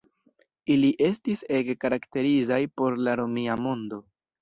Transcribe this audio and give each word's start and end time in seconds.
Ili 0.75 0.89
estis 1.09 1.45
ege 1.59 1.77
karakterizaj 1.87 2.61
por 2.81 3.01
la 3.09 3.19
Romia 3.25 3.63
mondo. 3.69 4.05